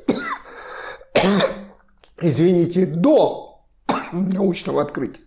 извините, 2.21 2.85
до 2.85 3.63
научного 4.11 4.81
открытия. 4.81 5.23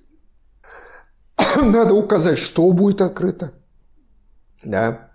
Надо 1.56 1.94
указать, 1.94 2.36
что 2.36 2.70
будет 2.72 3.00
открыто, 3.00 3.54
да, 4.62 5.10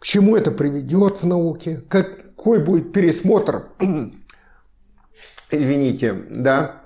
к 0.00 0.04
чему 0.04 0.36
это 0.36 0.50
приведет 0.50 1.22
в 1.22 1.26
науке, 1.26 1.80
какой 1.88 2.58
будет 2.58 2.92
пересмотр, 2.92 3.68
извините, 5.48 6.12
да, 6.28 6.82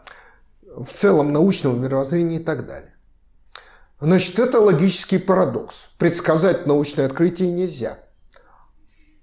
в 0.62 0.93
целом 0.93 1.33
научного 1.33 1.75
мировоззрения 1.77 2.37
и 2.37 2.45
так 2.45 2.67
далее. 2.67 2.93
Значит, 4.00 4.38
это 4.38 4.61
логический 4.61 5.19
парадокс. 5.19 5.88
Предсказать 5.99 6.67
научное 6.67 7.07
открытие 7.07 7.50
нельзя– 7.50 7.99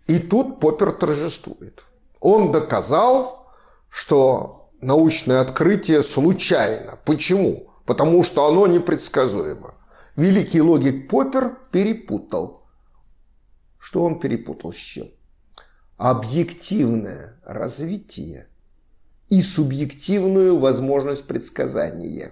и 0.08 0.20
тут 0.20 0.60
Поппер 0.60 0.92
торжествует. 0.92 1.84
Он 2.20 2.52
доказал, 2.52 3.48
что 3.90 4.72
научное 4.82 5.42
открытие 5.42 6.04
случайно. 6.04 6.98
Почему? 7.06 7.72
Потому 7.86 8.24
что 8.24 8.46
оно 8.46 8.68
непредсказуемо. 8.68 9.74
Великий 10.16 10.62
логик 10.62 11.10
Поппер 11.10 11.58
перепутал. 11.72 12.68
Что 13.80 14.04
он 14.04 14.20
перепутал 14.20 14.74
с 14.74 14.78
чем? 14.78 15.08
Объективное 15.98 17.40
развитие 17.44 18.48
и 19.30 19.42
субъективную 19.42 20.60
возможность 20.60 21.26
предсказания. 21.26 22.32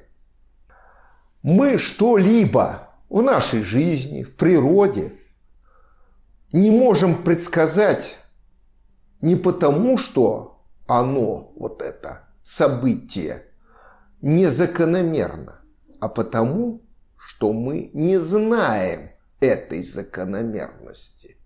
Мы 1.43 1.77
что-либо 1.77 2.89
в 3.09 3.21
нашей 3.21 3.61
жизни, 3.61 4.23
в 4.23 4.35
природе– 4.35 5.13
не 6.53 6.69
можем 6.69 7.23
предсказать 7.23 8.17
не 9.21 9.35
потому, 9.35 9.97
что 9.97 10.63
оно, 10.87 11.51
вот 11.55 11.81
это 11.81 12.27
событие, 12.43 13.43
незакономерно, 14.21 15.61
а 15.99 16.09
потому, 16.09 16.83
что 17.17 17.53
мы 17.53 17.89
не 17.93 18.19
знаем 18.19 19.09
этой 19.39 19.81
закономерности. 19.81 21.37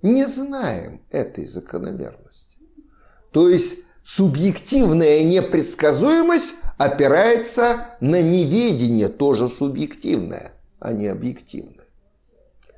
Не 0.00 0.26
знаем 0.26 1.02
этой 1.10 1.46
закономерности. 1.46 2.58
То 3.30 3.48
есть 3.48 3.80
субъективная 4.04 5.22
непредсказуемость 5.22 6.54
опирается 6.78 7.86
на 8.00 8.22
неведение, 8.22 9.08
тоже 9.08 9.48
субъективное, 9.48 10.52
а 10.80 10.92
не 10.92 11.06
объективное. 11.08 11.84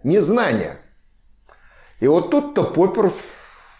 Незнание– 0.03 0.79
и 2.01 2.09
вот 2.09 2.31
тут-то 2.31 2.65
Поппер 2.65 3.13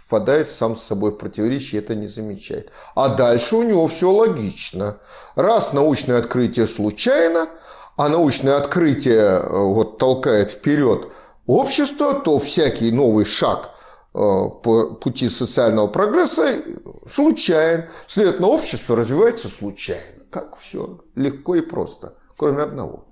впадает 0.07 0.49
сам 0.49 0.77
с 0.77 0.83
собой 0.83 1.11
в 1.11 1.17
противоречие, 1.17 1.81
это 1.81 1.95
не 1.95 2.07
замечает. 2.07 2.71
А 2.95 3.09
дальше 3.09 3.57
у 3.57 3.63
него 3.63 3.89
все 3.89 4.11
логично. 4.11 4.99
Раз 5.35 5.73
научное 5.73 6.19
открытие 6.19 6.67
случайно, 6.67 7.49
а 7.97 8.09
научное 8.09 8.57
открытие 8.57 9.21
э, 9.21 9.49
вот 9.49 9.99
толкает 9.99 10.51
вперед 10.51 11.09
общество, 11.47 12.15
то 12.15 12.39
всякий 12.39 12.93
новый 12.93 13.25
шаг 13.25 13.71
по 14.13 14.95
пути 15.01 15.29
социального 15.29 15.87
прогресса 15.87 16.63
случайен. 17.07 17.87
Следовательно, 18.07 18.49
общество 18.49 18.97
развивается 18.97 19.49
случайно. 19.49 20.25
Как 20.31 20.57
все 20.57 21.01
легко 21.15 21.55
и 21.57 21.61
просто, 21.61 22.17
кроме 22.37 22.63
одного. 22.63 23.07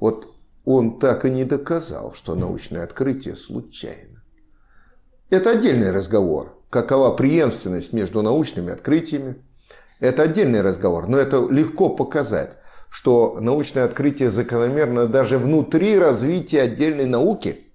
Вот 0.00 0.34
он 0.64 0.98
так 0.98 1.24
и 1.24 1.30
не 1.30 1.44
доказал, 1.44 2.12
что 2.14 2.34
научное 2.34 2.84
открытие 2.84 3.36
случайно. 3.36 4.22
Это 5.30 5.50
отдельный 5.50 5.90
разговор. 5.90 6.62
Какова 6.70 7.14
преемственность 7.14 7.92
между 7.92 8.22
научными 8.22 8.72
открытиями? 8.72 9.36
Это 10.00 10.22
отдельный 10.22 10.60
разговор, 10.60 11.08
но 11.08 11.16
это 11.16 11.46
легко 11.48 11.88
показать, 11.88 12.58
что 12.90 13.38
научное 13.40 13.84
открытие 13.84 14.30
закономерно 14.30 15.06
даже 15.06 15.38
внутри 15.38 15.98
развития 15.98 16.62
отдельной 16.62 17.06
науки. 17.06 17.65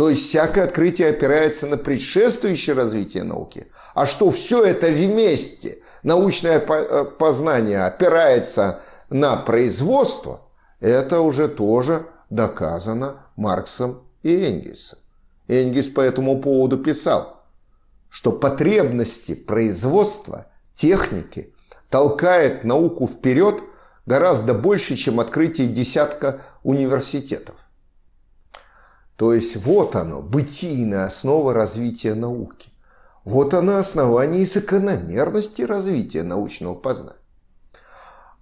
То 0.00 0.08
есть 0.08 0.22
всякое 0.22 0.64
открытие 0.64 1.10
опирается 1.10 1.66
на 1.66 1.76
предшествующее 1.76 2.74
развитие 2.74 3.22
науки. 3.22 3.66
А 3.94 4.06
что 4.06 4.30
все 4.30 4.64
это 4.64 4.86
вместе, 4.86 5.80
научное 6.02 6.58
э, 6.58 7.04
познание 7.04 7.84
опирается 7.84 8.80
на 9.10 9.36
производство, 9.36 10.40
это 10.80 11.20
уже 11.20 11.48
тоже 11.48 12.06
доказано 12.30 13.26
Марксом 13.36 14.02
и 14.22 14.34
Энгельсом. 14.34 14.98
Энгельс 15.48 15.88
по 15.88 16.00
этому 16.00 16.40
поводу 16.40 16.78
писал, 16.78 17.42
что 18.08 18.32
потребности 18.32 19.34
производства, 19.34 20.46
техники 20.74 21.52
толкает 21.90 22.64
науку 22.64 23.06
вперед 23.06 23.62
гораздо 24.06 24.54
больше, 24.54 24.96
чем 24.96 25.20
открытие 25.20 25.66
десятка 25.66 26.40
университетов. 26.62 27.56
То 29.20 29.34
есть 29.34 29.54
вот 29.54 29.96
оно, 29.96 30.22
бытийная 30.22 31.04
основа 31.04 31.52
развития 31.52 32.14
науки. 32.14 32.70
Вот 33.26 33.52
оно 33.52 33.76
основание 33.76 34.40
и 34.40 34.46
закономерности 34.46 35.60
развития 35.60 36.22
научного 36.22 36.74
познания. 36.74 37.18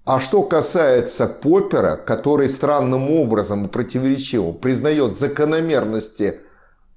А 0.05 0.21
что 0.21 0.45
касается 0.45 1.27
Поппера, 1.27 1.97
который 1.97 2.49
странным 2.49 3.11
образом 3.11 3.67
и 3.67 3.69
противоречиво 3.69 4.53
признает 4.53 5.17
закономерности 5.17 6.43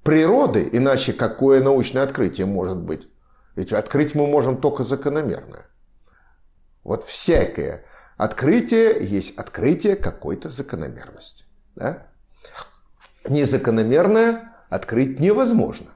природы, 0.04 0.68
иначе 0.70 1.12
какое 1.12 1.60
научное 1.60 2.04
открытие 2.04 2.46
может 2.46 2.78
быть? 2.78 3.08
Ведь 3.56 3.72
открыть 3.72 4.14
мы 4.14 4.28
можем 4.28 4.60
только 4.60 4.84
закономерное. 4.84 5.66
Вот 6.84 7.02
всякое 7.02 7.84
открытие 8.16 9.04
есть 9.04 9.36
открытие 9.36 9.96
какой-то 9.96 10.50
закономерности. 10.50 11.46
Да? 11.74 12.11
Незакономерное 13.28 14.52
открыть 14.68 15.20
невозможно. 15.20 15.90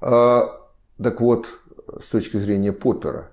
А, 0.00 0.50
так 1.02 1.20
вот, 1.20 1.48
с 2.00 2.08
точки 2.08 2.36
зрения 2.36 2.72
Поппера, 2.72 3.30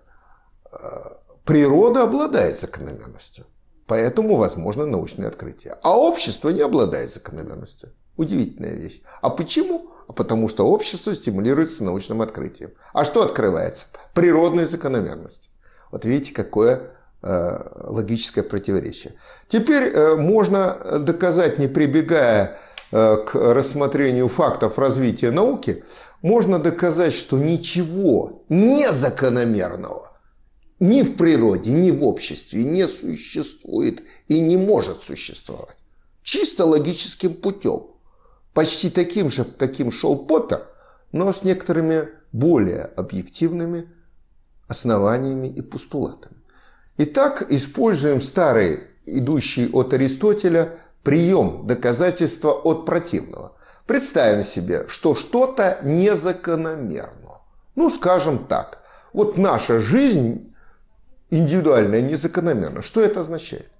а, 0.71 1.17
природа 1.45 2.03
обладает 2.03 2.58
закономерностью. 2.58 3.45
Поэтому 3.88 4.36
возможно 4.36 4.86
научное 4.86 5.27
открытие. 5.27 5.75
А 5.84 5.97
общество 5.97 6.49
не 6.49 6.62
обладает 6.62 7.12
закономерностью. 7.12 7.89
Удивительная 8.17 8.73
вещь. 8.73 9.01
А 9.21 9.29
почему? 9.29 9.91
А 10.08 10.13
потому 10.13 10.47
что 10.47 10.65
общество 10.65 11.13
стимулируется 11.13 11.84
научным 11.84 12.21
открытием. 12.21 12.71
А 12.93 13.05
что 13.05 13.23
открывается? 13.23 13.88
Природные 14.13 14.65
закономерности. 14.65 15.49
Вот 15.91 16.05
видите, 16.05 16.34
какое 16.34 16.91
э, 17.21 17.60
логическое 17.84 18.41
противоречие. 18.41 19.13
Теперь 19.49 19.84
э, 19.84 20.15
можно 20.15 20.99
доказать, 20.99 21.60
не 21.60 21.67
прибегая 21.67 22.58
к 22.91 23.30
рассмотрению 23.34 24.28
фактов 24.28 24.78
развития 24.78 25.32
науки, 25.32 25.84
можно 26.21 26.60
доказать, 26.60 27.13
что 27.13 27.38
ничего 27.38 28.43
незакономерного 28.50 30.15
ни 30.80 31.02
в 31.04 31.15
природе, 31.15 31.71
ни 31.71 31.91
в 31.91 32.04
обществе 32.04 32.63
не 32.63 32.88
существует 32.88 34.04
и 34.28 34.39
не 34.39 34.58
может 34.58 35.02
существовать. 35.02 35.78
Чисто 36.21 36.65
логическим 36.65 37.34
путем. 37.34 37.88
Почти 38.54 38.89
таким 38.89 39.30
же, 39.30 39.45
каким 39.45 39.91
шел 39.91 40.17
Поппер, 40.26 40.67
но 41.12 41.32
с 41.32 41.43
некоторыми 41.43 42.10
более 42.32 42.84
объективными 42.84 43.89
основаниями 44.67 45.48
и 45.48 45.62
постулатами. 45.62 46.38
Итак, 46.98 47.45
используем 47.50 48.21
старый, 48.21 48.86
идущий 49.06 49.69
от 49.71 49.93
Аристотеля, 49.93 50.80
прием 51.06 51.65
доказательства 51.68 52.52
от 52.52 52.86
противного. 52.86 53.56
Представим 53.86 54.44
себе, 54.44 54.88
что 54.89 55.15
что-то 55.15 55.80
незакономерно. 55.84 57.41
Ну, 57.76 57.89
скажем 57.89 58.46
так, 58.48 58.82
вот 59.13 59.38
наша 59.38 59.80
жизнь 59.80 60.54
индивидуальная 61.30 62.02
незакономерна. 62.02 62.82
Что 62.82 63.02
это 63.02 63.20
означает? 63.20 63.72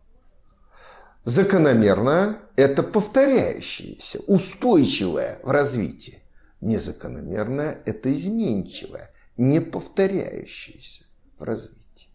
Закономерное– 1.24 2.38
это 2.56 2.84
повторяющееся, 2.84 4.20
устойчивое 4.28 5.40
в 5.44 5.50
развитии. 5.50 6.22
Незакономерное– 6.62 7.82
это 7.86 8.14
изменчивое, 8.14 9.10
не 9.36 9.60
повторяющееся 9.60 11.06
в 11.40 11.44
развитии. 11.44 12.10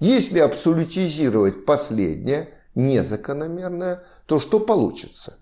Если 0.00 0.40
абсолютизировать 0.40 1.64
последнее, 1.64 2.57
незакономерное, 2.78 4.02
то 4.26 4.40
что 4.40 4.60
получится? 4.60 5.34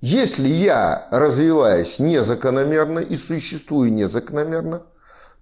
Если 0.00 0.46
я 0.46 1.08
развиваюсь 1.10 1.98
незакономерно 1.98 3.00
и 3.00 3.16
существую 3.16 3.92
незакономерно– 3.92 4.82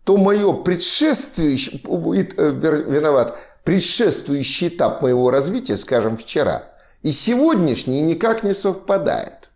то 0.05 0.19
мое 0.19 0.53
предшествующее, 0.53 1.81
э, 1.83 2.51
виноват, 2.51 3.39
предшествующий 3.65 4.69
этап 4.69 5.03
моего 5.03 5.31
развития, 5.31 5.79
скажем, 5.79 6.17
вчера, 6.17 6.71
и 7.03 7.11
сегодняшний 7.11 8.03
никак 8.03 8.45
не 8.45 8.53
совпадает. 8.53 9.51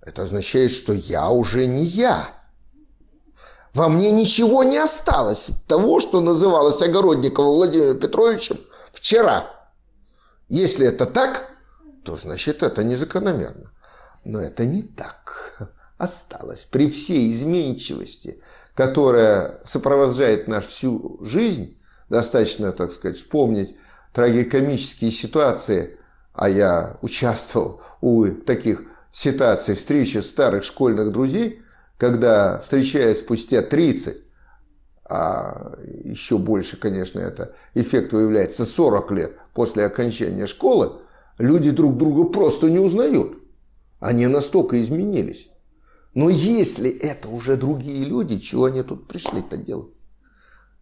Это 0.00 0.22
означает, 0.22 0.70
что 0.70 0.92
я 0.92 1.30
уже 1.30 1.66
не 1.66 1.84
я. 1.84 2.28
Во 3.72 3.88
мне 3.88 4.12
ничего 4.12 4.62
не 4.62 4.76
осталось 4.78 5.48
от 5.48 5.64
того, 5.64 5.98
что 5.98 6.20
называлось 6.20 6.80
Огородниковым 6.80 7.56
Владимиром 7.56 7.98
Петровичем 7.98 8.60
вчера. 8.92 9.50
Если 10.48 10.86
это 10.86 11.06
так, 11.06 11.50
то 12.04 12.16
значит 12.16 12.62
это 12.62 12.84
незакономерно. 12.84 13.70
Но 14.24 14.40
это 14.40 14.64
не 14.64 14.82
так. 14.82 15.70
Осталось 15.98 16.64
при 16.64 16.90
всей 16.90 17.30
изменчивости– 17.30 18.40
которая 18.74 19.60
сопровождает 19.64 20.48
нашу 20.48 20.68
всю 20.68 21.18
жизнь, 21.22 21.78
достаточно, 22.08 22.72
так 22.72 22.92
сказать, 22.92 23.16
вспомнить 23.16 23.76
трагикомические 24.12 25.10
ситуации, 25.10 25.98
а 26.32 26.48
я 26.48 26.98
участвовал 27.00 27.80
у 28.00 28.26
таких 28.26 28.82
ситуаций 29.12 29.76
встречи 29.76 30.18
старых 30.18 30.64
школьных 30.64 31.12
друзей, 31.12 31.62
когда, 31.98 32.58
встречаясь 32.60 33.20
спустя 33.20 33.62
30, 33.62 34.23
а 35.08 35.76
еще 36.04 36.38
больше, 36.38 36.76
конечно, 36.76 37.20
это 37.20 37.54
эффект 37.74 38.12
выявляется 38.12 38.64
40 38.64 39.10
лет 39.12 39.36
после 39.52 39.84
окончания 39.84 40.46
школы, 40.46 41.00
люди 41.38 41.70
друг 41.70 41.96
друга 41.96 42.24
просто 42.24 42.70
не 42.70 42.78
узнают. 42.78 43.38
Они 44.00 44.26
настолько 44.26 44.80
изменились. 44.80 45.50
Но 46.14 46.28
если 46.30 46.90
это 46.90 47.28
уже 47.28 47.56
другие 47.56 48.04
люди, 48.04 48.38
чего 48.38 48.66
они 48.66 48.82
тут 48.82 49.08
пришли-то 49.08 49.56
делать? 49.56 49.92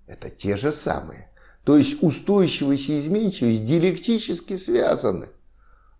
Это 0.06 0.28
те 0.28 0.56
же 0.56 0.72
самые. 0.72 1.30
То 1.64 1.76
есть 1.76 2.02
устойчивость 2.02 2.90
и 2.90 2.98
изменчивость 2.98 3.64
диалектически 3.64 4.56
связаны. 4.56 5.26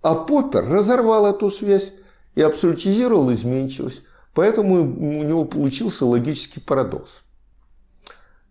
А 0.03 0.15
Поппер 0.17 0.65
разорвал 0.65 1.27
эту 1.27 1.51
связь 1.51 1.93
и 2.35 2.43
абсолютизировал 2.43 3.33
изменчивость. 3.33 4.03
Поэтому 4.35 4.75
у 4.77 5.23
него 5.23 5.45
получился 5.45 6.05
логический 6.07 6.61
парадокс, 6.61 7.23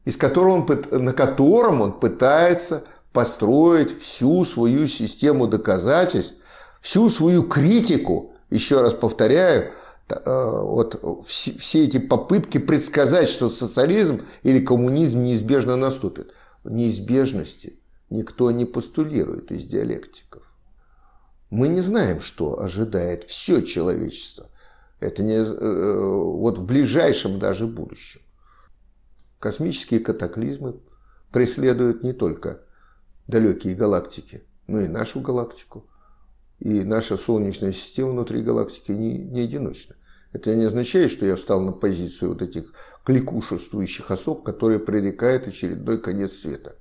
из 0.05 0.17
которого 0.17 0.65
он, 0.65 1.03
на 1.03 1.13
котором 1.13 1.81
он 1.81 1.93
пытается 1.93 2.83
построить 3.13 3.97
всю 3.99 4.45
свою 4.45 4.87
систему 4.87 5.47
доказательств, 5.47 6.37
всю 6.81 7.09
свою 7.09 7.43
критику, 7.43 8.33
еще 8.49 8.81
раз 8.81 8.93
повторяю, 8.93 9.71
Э, 10.25 10.61
вот 10.61 11.25
все 11.25 11.83
эти 11.83 11.99
попытки 11.99 12.57
предсказать, 12.57 13.29
что 13.29 13.49
социализм 13.49 14.21
или 14.43 14.59
коммунизм 14.59 15.21
неизбежно 15.21 15.75
наступит. 15.75 16.31
Неизбежности 16.63 17.79
никто 18.09 18.51
не 18.51 18.65
постулирует 18.65 19.51
из 19.51 19.65
диалектиков. 19.65 20.43
Мы 21.49 21.67
не 21.67 21.81
знаем, 21.81 22.21
что 22.21 22.61
ожидает 22.61 23.23
все 23.23 23.61
человечество. 23.61 24.47
Это 24.99 25.23
не 25.23 25.33
э, 25.33 25.99
вот 25.99 26.57
в 26.57 26.65
ближайшем 26.65 27.39
даже 27.39 27.67
будущем. 27.67 28.21
Космические 29.41 30.01
катаклизмы 30.01 30.79
преследуют 31.31 32.03
не 32.03 32.13
только 32.13 32.61
далекие 33.25 33.73
галактики, 33.73 34.43
но 34.67 34.79
и 34.81 34.87
нашу 34.87 35.19
галактику. 35.19 35.89
И 36.59 36.83
наша 36.83 37.17
Солнечная 37.17 37.71
система 37.71 38.11
внутри 38.11 38.43
галактики 38.43 38.91
не, 38.91 39.17
не 39.17 39.41
одиночна. 39.41 39.95
Это 40.31 40.53
не 40.53 40.65
означает, 40.65 41.09
что 41.09 41.25
я 41.25 41.35
встал 41.35 41.59
на 41.61 41.71
позицию 41.71 42.33
вот 42.33 42.43
этих 42.43 42.71
кликушествующих 43.03 44.11
особ, 44.11 44.43
которые 44.43 44.79
пререкают 44.79 45.47
очередной 45.47 45.99
конец 45.99 46.33
света. 46.33 46.75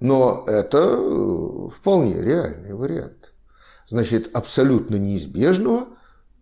Но 0.00 0.44
это 0.48 0.78
э, 0.78 1.68
вполне 1.70 2.20
реальный 2.20 2.74
вариант. 2.74 3.32
Значит, 3.86 4.34
абсолютно 4.34 4.96
неизбежного 4.96 5.86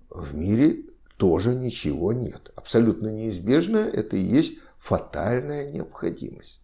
в 0.08 0.34
мире 0.34 0.86
тоже 1.18 1.54
ничего 1.54 2.14
нет. 2.14 2.52
Абсолютно 2.56 3.08
неизбежное– 3.08 3.86
это 3.92 4.16
и 4.16 4.20
есть 4.20 4.54
фатальная 4.78 5.70
необходимость. 5.70 6.62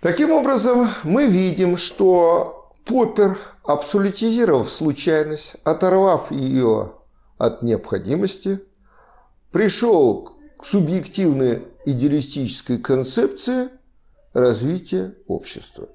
Таким 0.00 0.30
образом, 0.30 0.88
мы 1.04 1.26
видим, 1.26 1.76
что 1.76 2.72
Поппер, 2.84 3.38
абсолютизировав 3.64 4.70
случайность, 4.70 5.56
оторвав 5.64 6.30
ее 6.30 6.94
от 7.36 7.62
необходимости, 7.62 8.60
пришел 9.52 10.30
к 10.58 10.64
субъективной 10.64 11.64
идеалистической 11.84 12.78
концепции 12.78 13.68
развития 14.32 15.14
общества. 15.26 15.88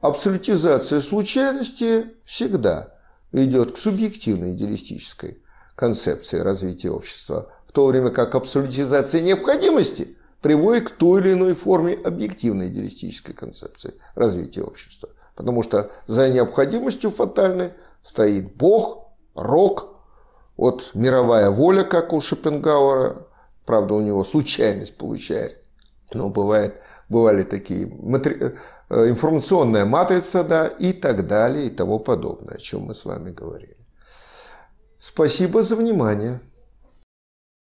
Абсолютизация 0.00 1.00
случайности 1.00 2.06
всегда 2.24 2.94
ведет 3.32 3.72
к 3.72 3.78
субъективной 3.78 4.52
идеалистической 4.52 5.42
концепции 5.76 6.38
развития 6.38 6.90
общества, 6.90 7.52
в 7.66 7.72
то 7.72 7.86
время 7.86 8.10
как 8.10 8.34
абсолютизация 8.34 9.20
необходимости 9.20 10.16
приводит 10.40 10.88
к 10.88 10.92
той 10.92 11.20
или 11.20 11.32
иной 11.32 11.54
форме 11.54 11.94
объективной 11.94 12.68
идеалистической 12.68 13.34
концепции 13.34 13.94
развития 14.14 14.62
общества. 14.62 15.10
Потому 15.34 15.62
что 15.62 15.90
за 16.06 16.28
необходимостью 16.28 17.10
фатальной 17.10 17.72
стоит 18.02 18.56
Бог, 18.56 19.08
рок, 19.34 19.96
от 20.56 20.90
мировая 20.94 21.48
воля, 21.48 21.84
как 21.84 22.12
у 22.12 22.20
Шопенгауэра, 22.20 23.26
правда, 23.64 23.94
у 23.94 24.00
него 24.00 24.24
случайность 24.24 24.98
получается, 24.98 25.60
но 26.12 26.28
бывает, 26.28 26.82
бывали 27.08 27.44
такие, 27.44 27.86
матри... 27.86 28.54
Э, 28.90 29.08
информационная 29.08 29.86
матрица, 29.86 30.44
да, 30.44 30.66
и 30.66 30.92
так 30.92 31.26
далее, 31.26 31.66
и 31.66 31.70
тому 31.70 31.98
подобное, 31.98 32.56
о 32.56 32.58
чем 32.58 32.82
мы 32.82 32.94
с 32.94 33.04
вами 33.04 33.30
говорили. 33.30 33.76
Спасибо 34.98 35.62
за 35.62 35.76
внимание. 35.76 36.40